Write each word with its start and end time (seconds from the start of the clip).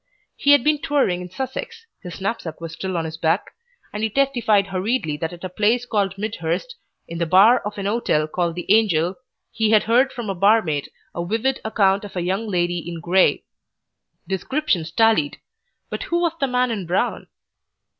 He 0.35 0.53
had 0.53 0.63
been 0.63 0.81
touring 0.81 1.21
in 1.21 1.29
Sussex, 1.29 1.85
his 2.01 2.19
knapsack 2.19 2.59
was 2.59 2.73
still 2.73 2.97
on 2.97 3.05
his 3.05 3.17
back, 3.17 3.51
and 3.93 4.01
he 4.01 4.09
testified 4.09 4.65
hurriedly 4.65 5.15
that 5.17 5.31
at 5.31 5.43
a 5.43 5.47
place 5.47 5.85
called 5.85 6.17
Midhurst, 6.17 6.73
in 7.07 7.19
the 7.19 7.27
bar 7.27 7.59
of 7.67 7.77
an 7.77 7.85
hotel 7.85 8.27
called 8.27 8.55
the 8.55 8.65
Angel, 8.73 9.13
he 9.51 9.69
had 9.69 9.83
heard 9.83 10.11
from 10.11 10.27
a 10.27 10.33
barmaid 10.33 10.89
a 11.13 11.23
vivid 11.23 11.59
account 11.63 12.03
of 12.03 12.15
a 12.15 12.21
Young 12.21 12.47
Lady 12.47 12.79
in 12.79 12.99
Grey. 12.99 13.43
Descriptions 14.27 14.89
tallied. 14.91 15.37
But 15.91 16.01
who 16.01 16.19
was 16.19 16.33
the 16.39 16.47
man 16.47 16.71
in 16.71 16.87
brown? 16.87 17.27